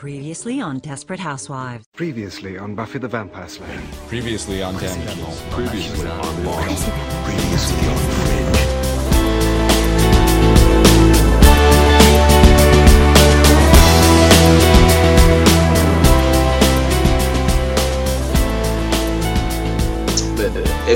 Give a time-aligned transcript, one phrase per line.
[0.00, 1.84] Previously on Desperate Housewives.
[1.94, 3.82] Previously on Buffy the Vampire Slayer.
[4.08, 5.42] Previously on Damages.
[5.50, 6.56] Previously on Law.
[6.56, 8.70] Previously on Fringe.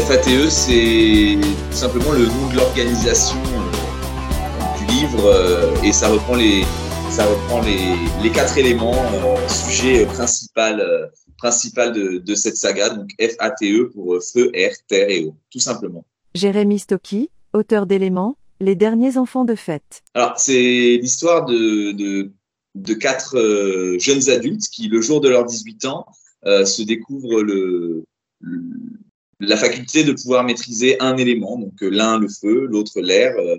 [0.08, 6.08] FATE, E, c'est tout simplement le nom de l'organisation euh, du livre euh, et ça
[6.08, 6.64] reprend les,
[7.10, 11.06] ça reprend les, les quatre éléments, euh, sujet principal, euh,
[11.38, 15.60] principal de, de cette saga, donc FATE pour euh, feu, air, terre et eau, tout
[15.60, 16.04] simplement.
[16.34, 20.02] Jérémy Stocky, auteur d'éléments, Les derniers enfants de fête.
[20.14, 22.32] Alors, c'est l'histoire de, de,
[22.76, 26.06] de quatre euh, jeunes adultes qui, le jour de leurs 18 ans,
[26.46, 28.04] euh, se découvrent le,
[28.40, 28.62] le-
[29.40, 33.56] la faculté de pouvoir maîtriser un élément, donc euh, l'un le feu, l'autre l'air, euh,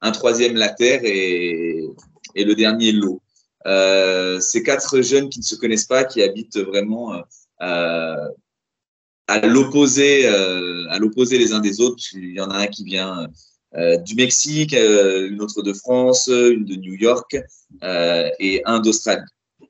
[0.00, 1.80] un troisième la terre et,
[2.34, 3.22] et le dernier l'eau.
[3.66, 8.28] Euh, ces quatre jeunes qui ne se connaissent pas, qui habitent vraiment euh,
[9.28, 12.02] à l'opposé, euh, à l'opposé les uns des autres.
[12.14, 13.28] Il y en a un qui vient
[14.04, 17.38] du Mexique, une autre de France, une de New York
[17.82, 19.22] et un d'Australie.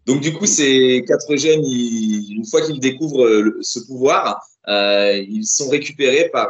[0.07, 6.31] Donc du coup, ces quatre jeunes, une fois qu'ils découvrent ce pouvoir, ils sont récupérés
[6.33, 6.49] par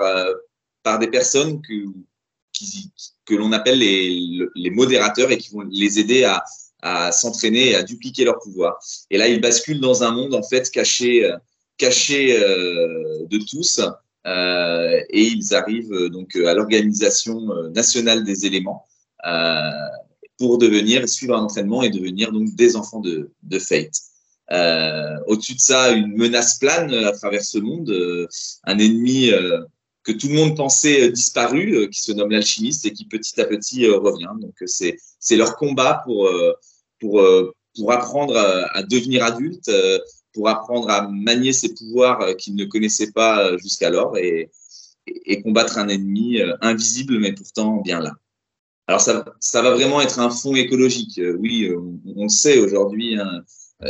[0.82, 1.74] par des personnes que
[3.24, 8.24] que l'on appelle les, modérateurs et qui vont les aider à s'entraîner et à dupliquer
[8.24, 8.78] leur pouvoir.
[9.10, 11.36] Et là, ils basculent dans un monde en fait caché euh,
[11.82, 13.80] euh, de tous
[14.26, 17.40] euh, et ils arrivent donc à l'organisation
[17.74, 18.86] nationale des éléments
[20.38, 23.94] pour devenir suivre un entraînement et devenir donc des enfants de, de Fate.
[25.26, 28.28] Au-dessus de ça, une menace plane à travers ce monde,
[28.64, 29.30] un ennemi
[30.04, 33.40] que tout le monde pensait euh, disparu, euh, qui se nomme l'alchimiste et qui petit
[33.40, 34.30] à petit euh, revient.
[34.40, 36.30] Donc c'est c'est leur combat pour
[37.00, 37.22] pour
[37.76, 39.70] pour apprendre à, devenir adulte,
[40.34, 44.50] pour apprendre à manier ses pouvoirs qu'ils ne connaissaient pas jusqu'alors et,
[45.42, 48.12] combattre un ennemi invisible mais pourtant bien là.
[48.88, 51.20] Alors ça, ça va vraiment être un fond écologique.
[51.38, 51.72] Oui,
[52.16, 53.42] on, le sait aujourd'hui, hein,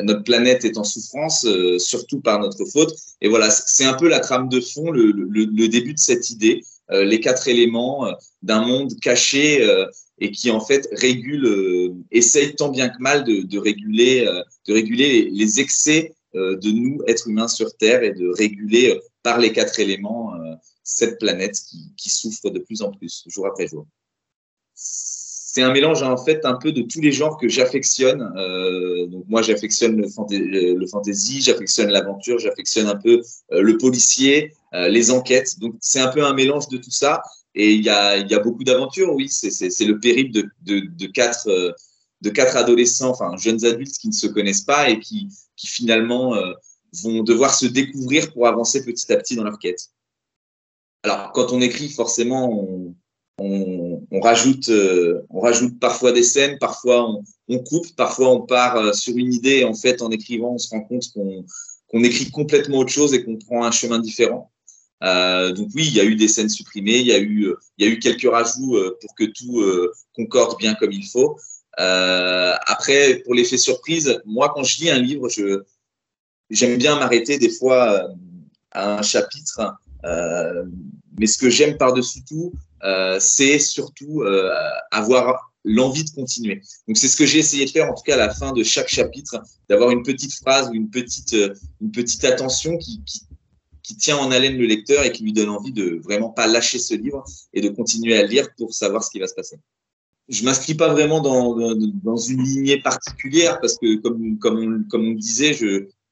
[0.03, 2.94] notre planète est en souffrance, euh, surtout par notre faute.
[3.20, 5.12] Et voilà, c'est un peu la trame de fond, le,
[5.69, 9.86] début de cette idée, euh, les quatre éléments euh, d'un monde caché euh,
[10.19, 14.72] et qui en fait régule, euh, essaye tant bien que mal de, réguler, euh, de
[14.72, 19.38] réguler les excès euh, de nous, êtres humains sur Terre, et de réguler euh, par
[19.38, 23.66] les quatre éléments euh, cette planète qui, qui souffre de plus en plus, jour après
[23.66, 23.86] jour
[25.52, 28.22] c'est un mélange en fait un peu de tous les genres que j'affectionne.
[28.38, 33.20] Euh, donc moi j'affectionne euh, le fantasy, j'affectionne l'aventure, j'affectionne un peu
[33.52, 35.58] euh, le policier, les enquêtes.
[35.58, 37.22] Donc c'est un peu un mélange de tout ça.
[37.54, 39.28] Et il y a, y a beaucoup d'aventures, oui.
[39.28, 41.46] C'est, le périple de, de, quatre
[42.22, 46.34] de quatre adolescents, enfin jeunes adultes qui ne se connaissent pas et qui, qui finalement
[47.02, 49.90] vont devoir se découvrir pour avancer petit à petit dans leur quête.
[51.02, 52.94] Alors quand on écrit, forcément, on,
[53.42, 57.08] on, rajoute, euh, on rajoute parfois des scènes, parfois
[57.48, 59.58] on, coupe, parfois on part euh, sur une idée.
[59.58, 63.25] Et en fait, en écrivant, on se rend compte qu'on écrit complètement autre chose et
[63.25, 64.50] qu'on prend un chemin différent.
[65.02, 67.84] Euh, donc oui, il y a eu des scènes supprimées, il y a eu, il
[67.84, 69.62] y a eu quelques rajouts pour que tout
[70.14, 71.36] concorde bien comme il faut.
[71.76, 75.28] Après, pour l'effet surprise, moi, quand je lis un livre,
[76.50, 78.08] j'aime bien m'arrêter des fois
[78.70, 79.60] à un chapitre.
[80.04, 80.64] Euh,
[81.18, 82.52] mais ce que j'aime par-dessus tout,
[82.84, 84.50] euh, c'est surtout euh,
[84.90, 86.60] avoir l'envie de continuer.
[86.88, 88.62] Donc c'est ce que j'ai essayé de faire en tout cas à la fin de
[88.64, 91.36] chaque chapitre, d'avoir une petite phrase ou une petite
[91.80, 93.00] une petite attention qui,
[93.82, 96.78] qui tient en haleine le lecteur et qui lui donne envie de vraiment pas lâcher
[96.78, 99.56] ce livre et de continuer à lire pour savoir ce qui va se passer.
[100.28, 105.06] Je m'inscris pas vraiment dans, dans, une lignée particulière parce que comme comme on, comme
[105.06, 105.56] on disait,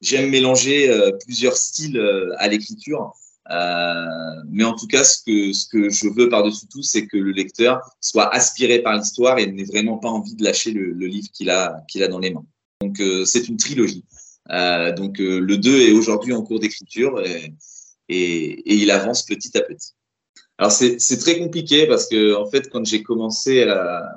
[0.01, 2.01] j'aime mélanger plusieurs styles
[2.39, 3.15] à l'écriture.
[3.49, 4.05] Euh,
[4.49, 8.33] mais en tout cas, ce que, je veux par-dessus tout, c'est que le lecteur soit
[8.35, 12.19] aspiré par l'histoire et n'ait vraiment pas envie de lâcher le, livre qu'il a, dans
[12.19, 12.45] les mains.
[12.81, 14.05] Donc, euh, c'est une trilogie.
[14.51, 17.55] Euh, donc, le 2 est aujourd'hui en cours d'écriture et,
[18.09, 19.93] il avance petit à petit.
[20.59, 23.65] Alors, c'est, très compliqué parce que, en fait, quand j'ai commencé,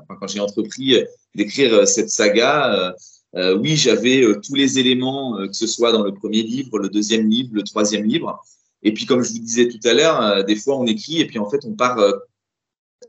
[0.07, 0.97] quand j'ai entrepris
[1.35, 2.93] d'écrire cette saga,
[3.35, 7.51] oui, j'avais tous les éléments, que ce soit dans le premier livre, le deuxième livre,
[7.53, 8.43] le troisième livre.
[8.83, 11.25] Et puis, comme je vous disais tout à l'heure, euh, des fois, on écrit et
[11.25, 12.00] puis en fait, on part.
[12.00, 12.12] euh,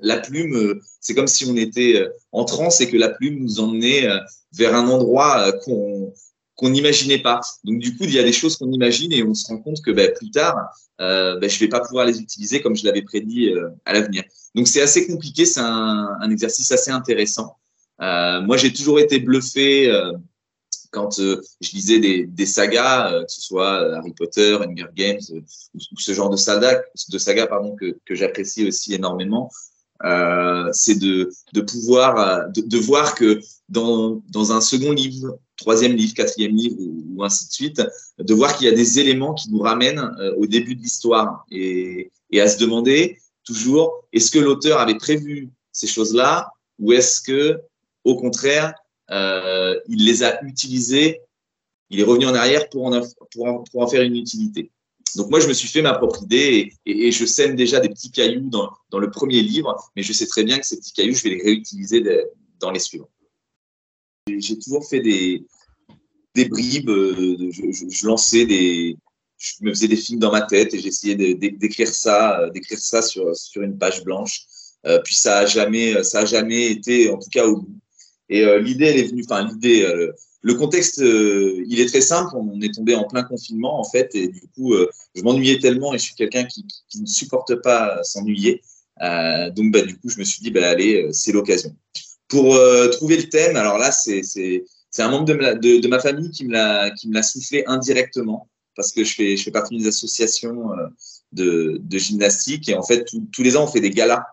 [0.00, 3.60] la plume, euh, c'est comme si on était en transe et que la plume nous
[3.60, 4.08] emmenait
[4.52, 6.12] vers un endroit qu'on
[6.56, 7.40] qu'on n'imaginait pas.
[7.62, 9.82] Donc, du coup, il y a des choses qu'on imagine et on se rend compte
[9.82, 10.56] que ben, plus tard,
[10.98, 13.52] ben, je vais pas pouvoir les utiliser comme je l'avais prédit
[13.84, 14.24] à l'avenir.
[14.54, 15.46] Donc, c'est assez compliqué.
[15.46, 17.56] C'est un, exercice assez intéressant.
[18.00, 19.92] Moi, j'ai toujours été bluffé
[20.94, 25.20] quand euh, je lisais des, sagas, euh, que ce soit Harry Potter, Hunger Games,
[25.74, 29.50] ou, ce genre de saga, pardon, que, j'apprécie aussi énormément,
[30.72, 31.30] c'est de,
[31.60, 37.48] pouvoir, de, voir que dans, un second livre, troisième livre, quatrième livre, ou, ou ainsi
[37.48, 37.82] de suite,
[38.18, 41.44] de voir qu'il y a des éléments qui nous ramènent au début de l'histoire.
[41.50, 47.20] Et, et à se demander toujours, est-ce que l'auteur avait prévu ces choses-là ou est-ce
[47.20, 47.60] que,
[48.04, 48.74] au contraire,
[49.10, 51.20] euh, il les a utilisées,
[51.90, 54.70] il est revenu en arrière pour en, faire une utilité.
[55.16, 58.10] Donc moi, je me suis fait ma propre idée et, je sème déjà des petits
[58.10, 61.22] cailloux dans, le premier livre, mais je sais très bien que ces petits cailloux, je
[61.24, 62.02] vais les réutiliser
[62.58, 63.10] dans les suivants.
[64.26, 65.44] J'ai toujours fait des,
[66.34, 68.96] bribes, euh, je, lançais des,
[69.36, 73.02] je me faisais des films dans ma tête et j'essayais d'écrire ça, euh, d'écrire ça
[73.02, 74.46] sur, une page blanche.
[75.04, 77.78] Puis ça a jamais, ça a jamais été, en tout cas au bout.
[78.28, 80.12] Et euh, l'idée, elle est venue, enfin l'idée, euh,
[80.42, 82.34] le contexte, euh, il est très simple.
[82.36, 84.74] On est tombé en plein confinement en fait, et du coup,
[85.14, 86.64] je m'ennuyais tellement et je suis quelqu'un qui,
[87.00, 88.62] ne supporte pas s'ennuyer.
[89.00, 91.74] donc bah, du coup, je me suis dit, bah, allez, c'est l'occasion.
[92.28, 92.58] Pour
[92.92, 94.22] trouver le thème, alors là, c'est
[94.98, 97.64] un membre de ma, de, de ma famille qui me l'a qui me l'a soufflé
[97.66, 100.70] indirectement parce que je fais je fais partie d'une association
[101.32, 104.24] de, de gymnastique et en fait tous les ans on fait des galas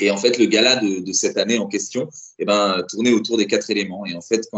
[0.00, 2.08] et en fait, le gala de, cette année en question
[2.38, 4.04] eh ben, tournait autour des quatre éléments.
[4.06, 4.48] Et en fait,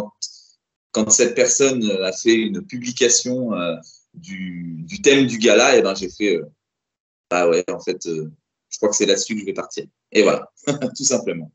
[0.93, 3.77] quand, cette personne a fait une publication euh,
[4.15, 6.45] du, thème du gala, eh ben, j'ai fait euh,
[7.33, 8.31] bah ouais, en fait, euh,
[8.69, 9.87] je crois que c'est là-dessus que je vais partir.
[10.13, 10.53] Et voilà,
[10.97, 11.51] tout simplement.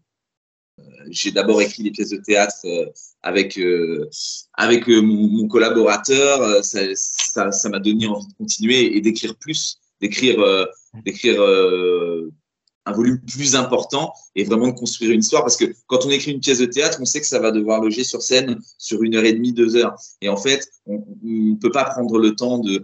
[0.80, 2.88] Euh, j'ai d'abord écrit des pièces de théâtre euh,
[3.22, 3.60] avec,
[4.54, 6.64] avec mon, collaborateur.
[6.64, 6.82] Ça
[7.46, 10.38] m'a ça, m'a donné envie de continuer et d'écrire plus, d'écrire
[11.06, 11.40] d'écrire
[12.88, 16.32] un volume plus important et vraiment de construire une histoire parce que quand on écrit
[16.32, 19.16] une pièce de théâtre, on sait que ça va devoir loger sur scène sur une
[19.16, 19.96] heure et demie, deux heures.
[20.22, 22.84] Et en fait, on ne peut pas prendre le temps de,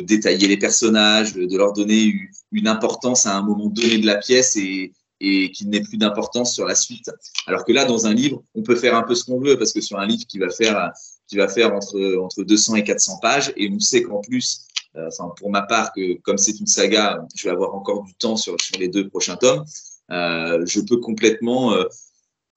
[0.00, 2.14] détailler les personnages, de, leur donner
[2.52, 6.54] une importance à un moment donné de la pièce et, et qu'il n'ait plus d'importance
[6.54, 7.10] sur la suite.
[7.46, 9.72] Alors que là, dans un livre, on peut faire un peu ce qu'on veut parce
[9.72, 10.92] que sur un livre qui va faire,
[11.28, 15.32] qui va faire entre, entre 200 et 400 pages et on sait qu'en plus, enfin
[15.36, 18.56] pour ma part, que comme c'est une saga, je vais avoir encore du temps sur,
[18.78, 19.64] les deux prochains tomes.
[20.10, 21.84] Euh, je peux complètement euh,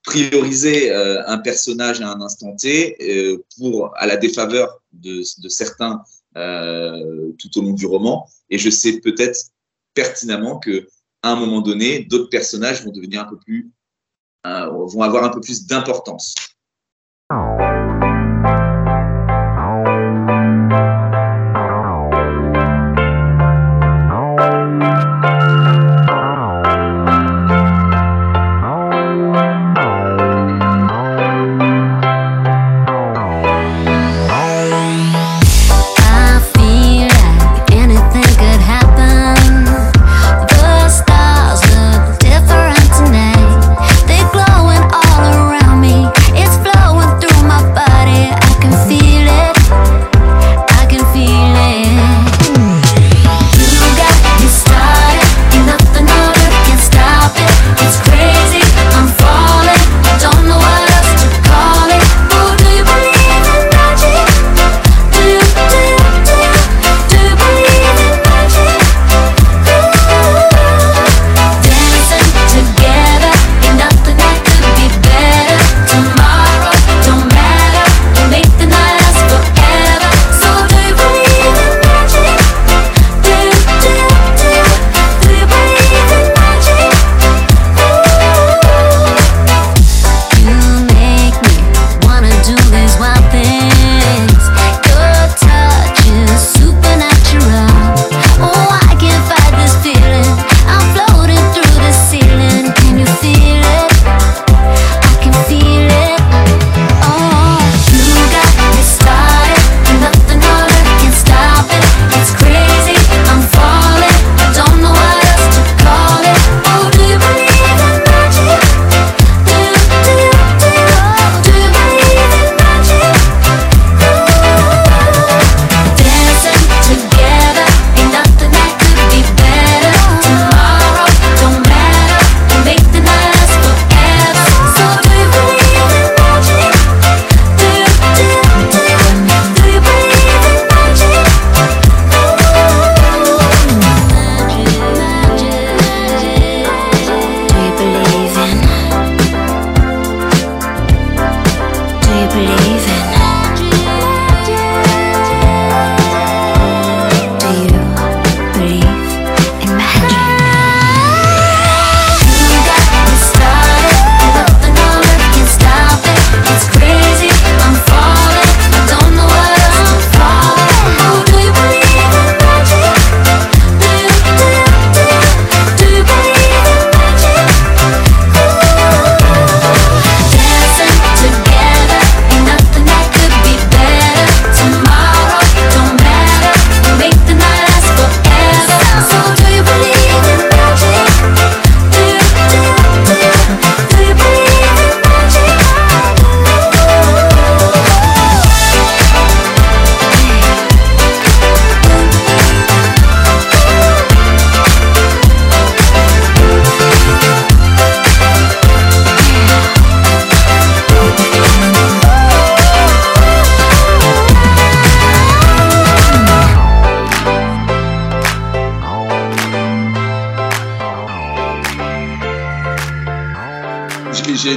[0.03, 2.97] prioriser un personnage à un instant T
[3.57, 6.03] pour à la défaveur de, de certains
[6.33, 8.27] tout au long du roman.
[8.49, 9.39] Et je sais peut-être
[9.93, 10.87] pertinemment que
[11.21, 13.71] à un moment donné, d'autres personnages vont devenir un peu plus,
[14.43, 16.35] vont avoir un peu plus d'importance.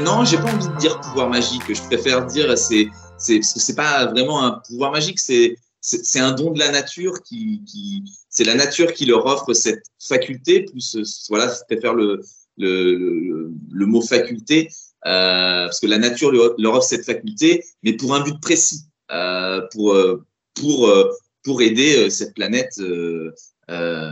[0.00, 1.62] Non, j'ai pas envie de dire pouvoir magique.
[1.73, 2.88] Je préfère dire c'est
[3.19, 8.03] c'est c'est pas vraiment un pouvoir magique, c'est c'est un don de la nature qui,
[8.29, 10.65] c'est la nature qui leur offre cette faculté.
[10.65, 10.97] Plus
[11.29, 12.23] voilà, je préfère le
[12.59, 14.69] le, le, mot faculté
[15.05, 18.81] euh, parce que la nature leur offre cette faculté, mais pour un but précis,
[19.12, 19.97] euh, pour
[20.55, 20.93] pour
[21.45, 22.81] pour aider cette planète
[23.69, 24.11] à,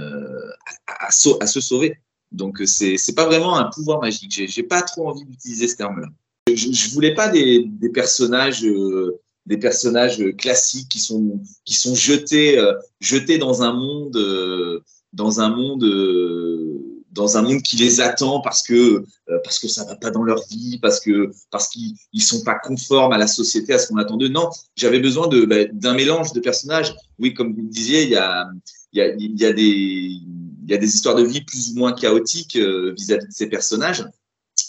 [0.87, 1.99] à, se sauver.
[2.35, 4.33] Donc c'est c'est pas vraiment un pouvoir magique.
[4.33, 6.09] J'ai j'ai pas trop envie d'utiliser ce terme-là.
[6.49, 9.19] Je, je voulais pas des, des personnages euh,
[9.61, 14.81] personnages classiques qui sont qui sont jetés euh, jetés dans un monde euh,
[15.13, 15.85] dans un monde
[17.13, 19.05] dans un monde qui les attend parce que
[19.45, 22.59] parce que ça va pas dans leur vie parce que parce qu'ils ils sont pas
[22.59, 25.95] conformes à la société à ce qu'on attend d'eux non j'avais besoin de bah, d'un
[25.95, 28.49] mélange de personnages oui comme vous le disiez il y a
[28.93, 30.19] il y a il y a des
[30.65, 33.49] il y a des histoires de vie plus ou moins chaotiques euh, vis-à-vis de ces
[33.49, 34.05] personnages.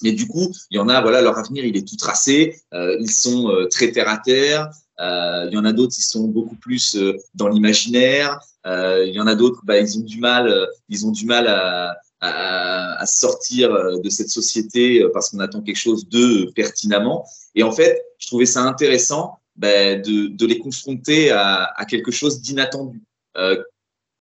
[0.02, 2.60] Mais du coup, il y en a, voilà, leur avenir, il est tout tracé.
[2.74, 4.70] Euh, ils sont euh, très terre à terre.
[5.00, 6.98] il y en a d'autres, ils sont beaucoup plus
[7.34, 8.40] dans l'imaginaire.
[8.66, 13.06] il y en a d'autres, bah, ils ont du mal, ils ont du mal à,
[13.06, 13.70] sortir
[14.02, 17.25] de cette société parce qu'on attend quelque chose d'eux pertinemment.
[17.54, 23.04] Et en fait, je trouvais ça intéressant bah, de, les confronter à, quelque chose d'inattendu.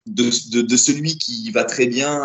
[0.10, 2.22] De, celui qui va très bien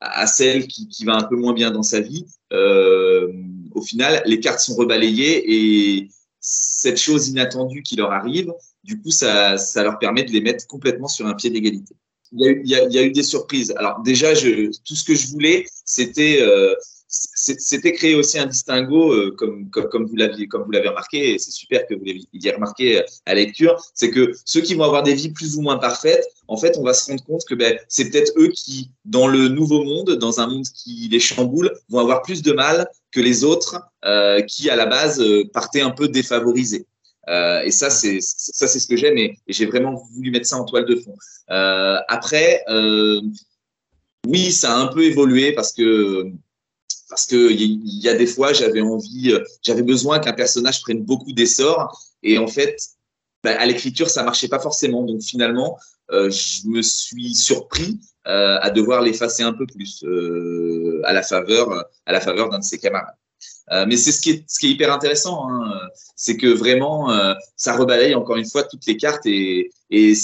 [0.00, 3.32] à, celle qui, va un peu moins bien dans sa vie, euh,
[3.74, 6.08] au final, les cartes sont rebalayées et
[6.40, 8.52] cette chose inattendue qui leur arrive,
[8.84, 11.94] du coup, ça, ça leur permet de les mettre complètement sur un pied d'égalité.
[12.32, 13.74] Il, il, il y, a, eu des surprises.
[13.76, 16.74] Alors déjà, je, tout ce que je voulais, c'était euh,
[17.08, 21.50] c'était créer aussi un distinguo, euh, comme, vous l'aviez comme vous l'avez remarqué, et c'est
[21.50, 25.14] super que vous l'ayez remarqué à la lecture, c'est que ceux qui vont avoir des
[25.14, 28.10] vies plus ou moins parfaites, en fait, on va se rendre compte que ben, c'est
[28.10, 32.22] peut-être eux qui, dans le nouveau monde, dans un monde qui les chamboule, vont avoir
[32.22, 36.08] plus de mal que les autres euh, qui, à la base, euh, partaient un peu
[36.08, 36.86] défavorisés.
[37.28, 40.56] Euh, et ça, c'est ça, c'est ce que j'aime, et, j'ai vraiment voulu mettre ça
[40.56, 41.14] en toile de fond.
[41.50, 43.20] Euh, après, euh,
[44.26, 46.30] oui, ça a un peu évolué parce que
[47.08, 51.02] parce que il y, a des fois j'avais envie, euh, j'avais besoin qu'un personnage prenne
[51.02, 51.98] beaucoup d'essor.
[52.22, 52.76] Et en fait
[53.42, 55.02] bah, à l'écriture ça marchait pas forcément.
[55.02, 55.78] Donc finalement
[56.10, 60.04] euh, je me suis surpris euh, à devoir l'effacer un peu plus
[61.04, 63.14] à la faveur à la faveur d'un de ses camarades.
[63.86, 65.78] Mais c'est ce qui est hyper intéressant, hein,
[66.16, 67.10] c'est que vraiment
[67.54, 69.26] ça rebalaye encore une fois toutes les cartes.
[69.26, 70.14] Et et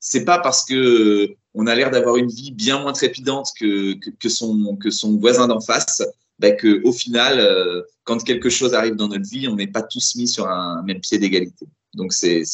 [0.00, 4.28] c'est pas parce que on a l'air d'avoir une vie bien moins trépidante que, que,
[4.28, 6.02] son, que son voisin d'en face,
[6.38, 6.50] bah
[6.84, 10.28] au final, euh, quand quelque chose arrive dans notre vie, on n'est pas tous mis
[10.28, 11.66] sur un même pied d'égalité.
[11.94, 12.44] Donc c'est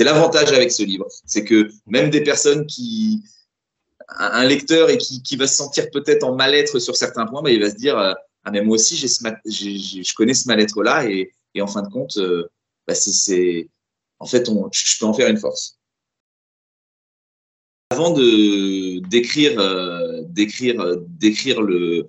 [0.00, 3.22] l'avantage avec ce livre, c'est que même des personnes qui
[4.10, 7.50] un lecteur et qui, qui va se sentir peut-être en mal-être sur certains points, bah,
[7.50, 8.12] il va se dire euh,
[8.44, 11.88] ah mais moi aussi j'ai je connais ce mal-être là et, et en fin de
[11.88, 12.48] compte euh,
[12.86, 13.68] bah, c'est
[14.18, 15.77] en fait on, je peux en faire une force
[17.90, 22.06] avant de d'écrire euh, d'écrire euh, d'écrire le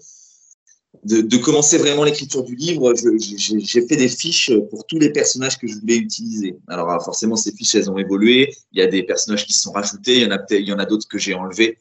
[1.04, 5.66] de, commencer vraiment l'écriture du livre, j'ai fait des fiches pour tous les personnages que
[5.66, 6.58] je voulais utiliser.
[6.68, 8.54] Alors ah, forcément, ces fiches, elles ont évolué.
[8.74, 10.74] Il y a des personnages qui se sont rajoutés, il y en a il y
[10.74, 11.78] en a d'autres que j'ai enlevés.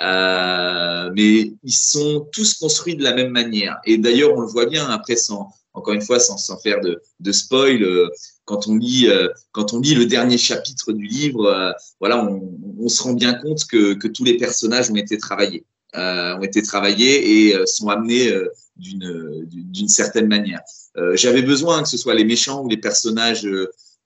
[0.00, 3.78] Euh, mais ils sont tous construits de la même manière.
[3.84, 7.00] Et d'ailleurs, on le voit bien après, sans, encore une fois, sans, sans faire de,
[7.20, 8.08] de spoil, euh,
[8.46, 12.88] quand on lit euh, quand on lit le dernier chapitre du livre, euh, voilà, on,
[12.88, 17.48] se rend bien compte que, que tous les personnages ont été travaillés, ont été travaillés
[17.48, 18.32] et sont amenés
[18.76, 20.60] d'une certaine manière.
[21.14, 23.48] J'avais besoin que ce soit les méchants ou les personnages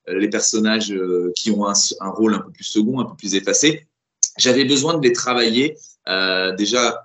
[0.08, 0.94] les personnages
[1.36, 3.86] qui ont un, un, rôle un peu plus second, un peu plus effacé.
[4.38, 5.76] J'avais besoin de les travailler
[6.56, 7.04] déjà.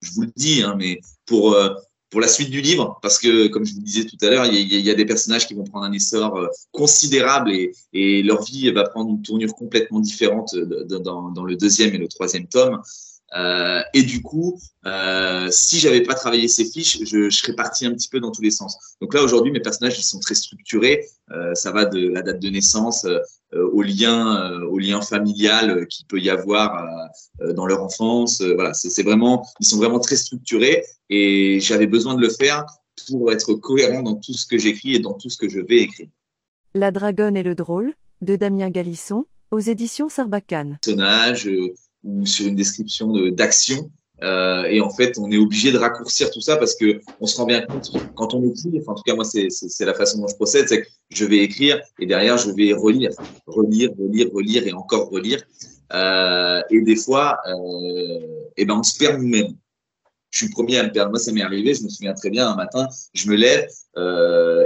[0.00, 1.56] Je vous le dis, hein, mais pour
[2.10, 4.54] pour la suite du livre, parce que, comme je vous disais tout à l'heure, il
[4.54, 8.84] y, a des personnages qui vont prendre un essor euh, considérable et, leur vie va
[8.84, 12.80] prendre une tournure complètement différente dans, dans le deuxième et le troisième tome.
[13.34, 17.86] Euh, et du coup, euh, si j'avais pas travaillé ces fiches, je, je, serais parti
[17.86, 18.78] un petit peu dans tous les sens.
[19.00, 21.06] Donc là, aujourd'hui, mes personnages, ils sont très structurés.
[21.32, 23.20] Euh, ça va de la date de naissance euh,
[23.52, 26.86] au lien, au lien familial qu'il peut y avoir
[27.54, 28.42] dans leur enfance.
[28.42, 30.84] voilà, c'est vraiment, ils sont vraiment très structurés.
[31.10, 32.66] Et j'avais besoin de le faire
[33.08, 35.78] pour être cohérent dans tout ce que j'écris et dans tout ce que je vais
[35.78, 36.08] écrire.
[36.74, 40.78] La Dragonne et le drôle de Damien Galisson aux éditions Sarbacane.
[40.82, 41.48] Personnage
[42.24, 43.90] sur une description d'action.
[44.22, 47.36] Euh, et en fait, on est obligé de raccourcir tout ça parce que on se
[47.36, 48.78] rend bien compte quand on écrit.
[48.80, 51.38] Enfin, en tout cas, moi, c'est la façon dont je procède, c'est que je vais
[51.38, 53.10] écrire et derrière, je vais relire,
[53.46, 55.42] relire, relire, relire et encore relire.
[55.92, 58.20] Euh, et des fois, euh,
[58.56, 59.54] et ben, on se perd nous-mêmes.
[60.30, 61.10] je suis le premier à me perdre.
[61.10, 63.68] Moi, ça m'est arrivé, je me souviens très bien, un matin, je me lève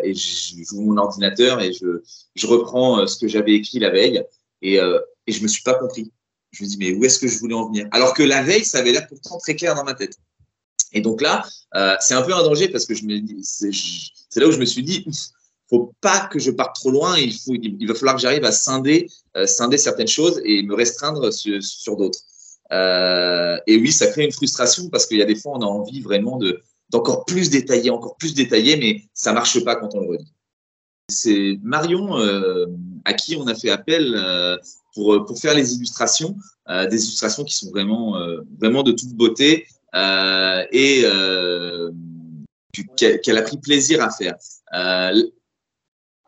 [0.05, 2.03] et j'ouvre mon ordinateur et je,
[2.35, 4.23] je reprends ce que j'avais écrit la veille
[4.63, 6.13] et, et je me suis pas compris.
[6.53, 7.87] Je me dis, mais où est-ce que je voulais en venir?
[7.93, 10.17] Alors que la veille, ça avait l'air pourtant très clair dans ma tête.
[10.93, 14.41] Et donc là, euh, c'est un peu un danger parce que je me dis, c'est
[14.41, 15.07] là où je me suis dit,
[15.69, 17.17] faut pas que je parte trop loin.
[17.17, 20.75] Il faut, il va falloir que j'arrive à scinder, euh, scinder certaines choses et me
[20.75, 22.19] restreindre sur, sur d'autres.
[22.73, 25.67] Euh, et oui, ça crée une frustration parce qu'il y a des fois, on a
[25.67, 30.01] envie vraiment de d'encore plus détailler, encore plus détailler, mais ça marche pas quand on
[30.01, 30.33] le redit.
[31.11, 32.67] C'est Marion euh,
[33.05, 34.57] à qui on a fait appel euh,
[34.95, 36.37] pour, pour faire les illustrations,
[36.69, 41.05] euh, des illustrations qui sont vraiment, euh, vraiment de toute beauté euh, et
[42.97, 44.37] qu'elle a pris plaisir à faire.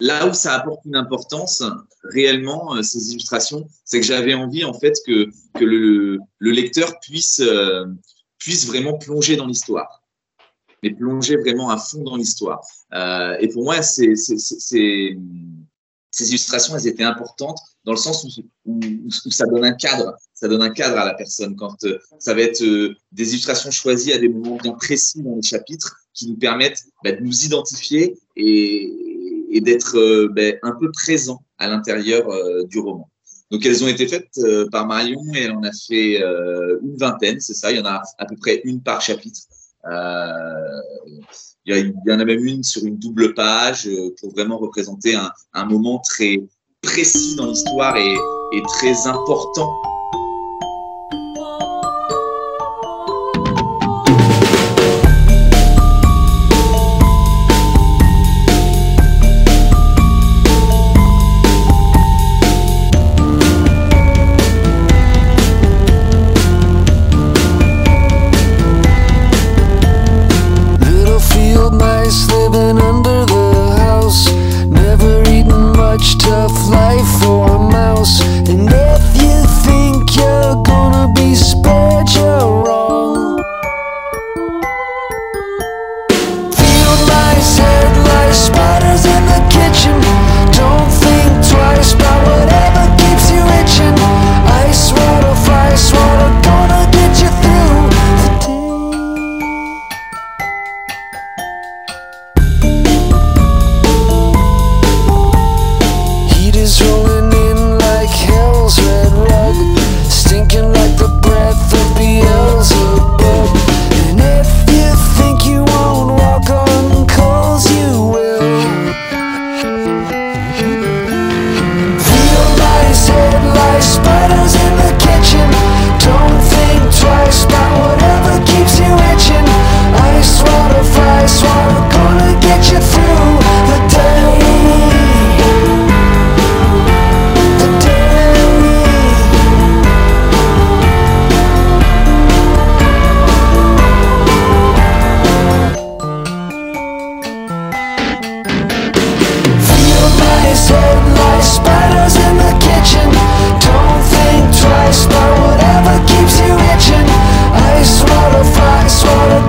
[0.00, 1.62] là où ça apporte une importance
[2.02, 7.40] réellement ces illustrations, c'est que j'avais envie en fait que, que le, le lecteur puisse,
[8.38, 10.01] puisse vraiment plonger dans l'histoire
[10.82, 12.60] mais plonger vraiment à fond dans l'histoire.
[12.92, 14.12] Euh, et pour moi, ces
[16.20, 18.26] illustrations, elles étaient importantes dans le sens
[18.64, 21.56] où, ça donne un cadre, ça donne un cadre à la personne.
[21.56, 25.36] Quand euh, ça va être euh, des illustrations choisies à des moments bien précis dans
[25.36, 31.42] les chapitres qui nous permettent bah, de nous identifier et, d'être bah, un peu présent
[31.58, 32.26] à l'intérieur
[32.64, 33.08] du roman.
[33.50, 34.40] Donc elles ont été faites
[34.72, 37.70] par Marion et elle en a fait une vingtaine, c'est ça.
[37.70, 39.42] Il y en a à peu près une par chapitre.
[39.86, 40.80] Euh,
[41.64, 45.14] il y, en a même une sur une double page euh, pour vraiment représenter
[45.54, 46.42] un, moment très
[46.82, 48.16] précis dans l'histoire et
[48.78, 49.70] très important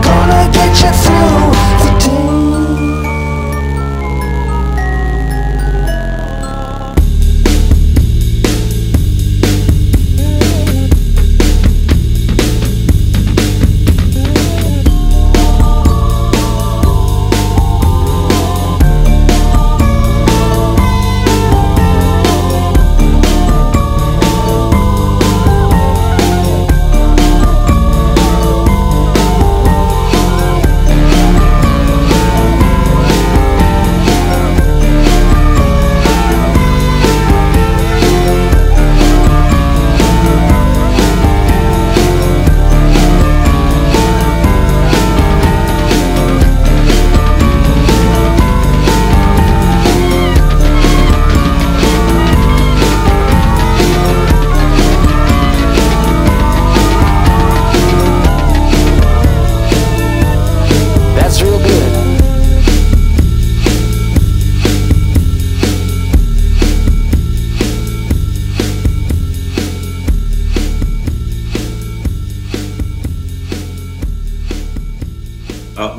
[0.01, 1.52] Gonna get you through.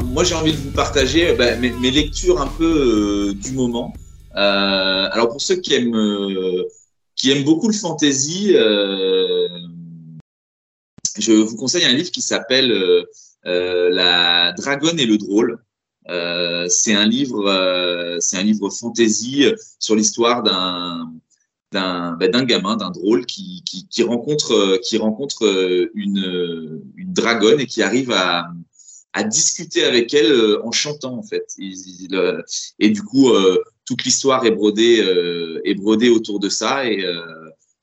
[0.05, 3.93] Moi, j'ai envie de vous partager bah, mes, lectures un peu euh, du moment.
[4.37, 6.65] Euh, alors, pour ceux qui aiment, euh,
[7.17, 9.49] qui aiment beaucoup le fantasy, euh,
[11.19, 12.73] je vous conseille un livre qui s'appelle
[13.47, 15.59] euh, La Dragonne et le drôle.
[16.09, 19.47] Euh, c'est un livre, euh, c'est un livre fantasy
[19.79, 21.13] sur l'histoire d'un
[21.73, 27.61] d'un bah, d'un gamin, d'un drôle qui, qui, qui rencontre qui rencontre une une dragonne
[27.61, 28.49] et qui arrive à
[29.15, 31.47] à discuter avec elle en chantant en fait.
[32.79, 33.31] et du coup,
[33.87, 35.03] toute l'histoire est brodée
[35.65, 37.03] est brodée autour de ça et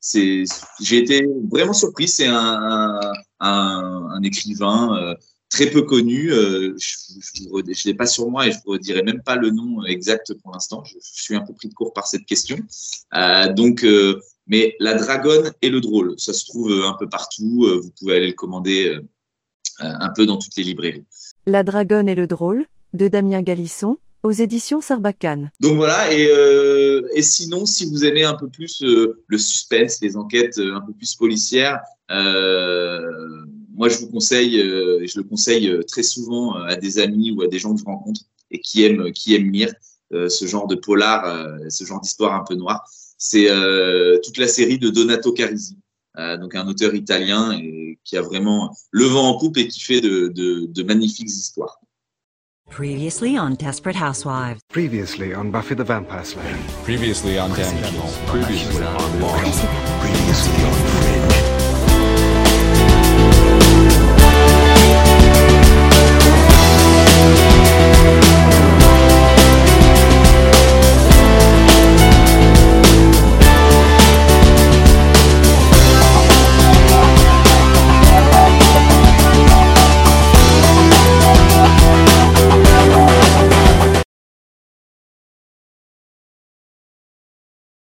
[0.02, 0.44] c'est
[0.80, 2.08] j'ai été vraiment surpris.
[2.08, 3.00] C'est un,
[3.40, 5.14] un, écrivain euh,
[5.48, 6.32] très peu connu.
[6.32, 9.84] Euh, je ne l'ai pas sur moi et je ne dirais même pas le nom
[9.84, 10.82] exact pour l'instant.
[10.84, 12.58] Je, suis un peu pris de court par cette question.
[13.14, 17.68] Euh, donc, euh, mais la dragonne et le drôle, ça se trouve un peu partout.
[17.80, 18.98] vous pouvez aller le commander
[19.82, 21.04] un peu dans toutes les librairies.
[21.46, 25.50] La dragonne et le drôle de Damien Galisson aux éditions Sarbacane.
[25.60, 29.98] Donc voilà, et, euh, et sinon, si vous aimez un peu plus euh, le suspense,
[30.00, 35.74] les enquêtes euh, un peu plus policières, moi je vous conseille, euh, je le conseille
[35.88, 39.12] très souvent à des amis ou à des gens que je rencontre et qui aiment,
[39.12, 39.72] qui aiment lire
[40.12, 42.84] ce genre de polar, ce genre d'histoire un peu noire.
[43.16, 43.48] C'est
[44.22, 45.78] toute la série de Donato Carisi,
[46.16, 50.00] donc un auteur italien et qui a vraiment le vent en poupe et qui fait
[50.00, 51.78] de, de, de magnifiques histoires.
[52.70, 54.60] Previously on Desperate Housewives.
[54.68, 56.56] Previously on Buffy the Vampire Slayer.
[56.84, 57.92] Previously on Damage.
[58.26, 59.64] Previously on Lost.
[60.00, 61.11] Previously on.